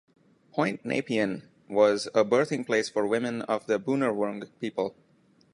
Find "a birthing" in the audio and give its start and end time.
2.15-2.65